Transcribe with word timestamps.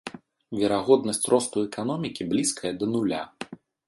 Верагоднасць 0.59 1.21
росту 1.33 1.57
эканомікі 1.69 2.27
блізкая 2.31 2.73
да 2.81 2.89
нуля. 2.95 3.21